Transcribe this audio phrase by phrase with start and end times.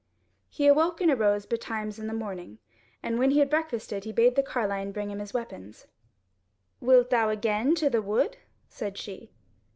[0.49, 2.57] He awoke and arose betimes in the morning,
[3.03, 5.85] and when he had breakfasted he bade the carline bring him his weapons.
[6.79, 8.37] "Wilt thou again to the wood?"
[8.67, 9.29] said she.